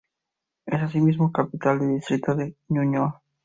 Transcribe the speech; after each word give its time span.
Es 0.65 0.81
asimismo 0.81 1.31
capital 1.31 1.77
del 1.77 1.89
distrito 1.93 2.33
de 2.33 2.57
Ñuñoa. 2.69 3.21